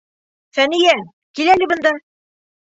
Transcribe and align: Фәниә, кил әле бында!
Фәниә, 0.59 0.95
кил 1.41 1.53
әле 1.59 1.71
бында! 1.75 1.95